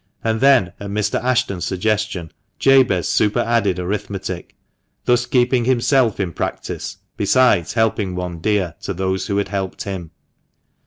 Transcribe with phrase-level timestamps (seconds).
[0.23, 1.23] And then, at Mr.
[1.23, 4.55] Ashton's suggestion, Jabez superadded arithmetic,
[5.05, 10.09] thus keeping himself in practice, besides helping one dear to those who had helped him.